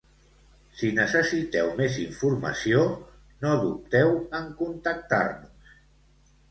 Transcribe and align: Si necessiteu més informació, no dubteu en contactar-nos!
Si 0.77 0.87
necessiteu 0.99 1.69
més 1.81 1.99
informació, 2.05 2.81
no 3.45 3.55
dubteu 3.67 4.19
en 4.41 4.53
contactar-nos! 4.65 5.75